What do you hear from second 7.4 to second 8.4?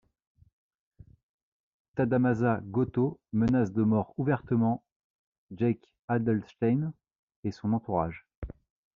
et son entourage.